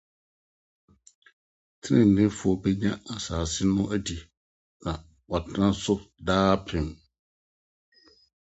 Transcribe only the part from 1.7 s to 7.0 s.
Treneefo benya asase no adi, na wɔatra so daapem.